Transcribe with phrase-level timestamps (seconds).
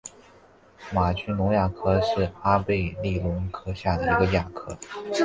[0.91, 4.75] 玛君龙亚科是阿贝力龙科下的一个亚科。